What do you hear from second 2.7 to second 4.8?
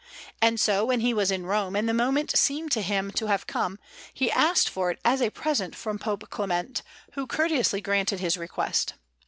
to him to have come, he asked